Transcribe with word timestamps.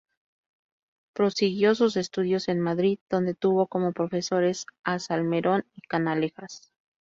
Prosiguió 1.13 1.75
sus 1.75 1.95
estudios 1.95 2.47
en 2.47 2.59
Madrid, 2.59 2.97
donde 3.07 3.35
tuvo 3.35 3.67
como 3.67 3.93
profesores 3.93 4.65
a 4.83 4.97
Salmerón 4.97 5.67
y 5.75 5.81
Canalejas. 5.81 6.71